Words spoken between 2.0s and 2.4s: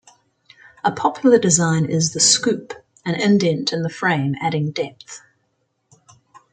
the